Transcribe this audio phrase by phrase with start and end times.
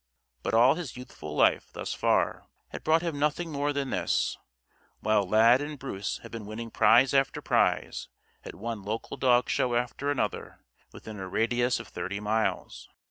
[0.41, 4.35] But all his youthful life, thus far, had brought him nothing more than this
[4.99, 8.07] while Lad and Bruce had been winning prize after prize
[8.43, 12.89] at one local dog show after another within a radius of thirty miles.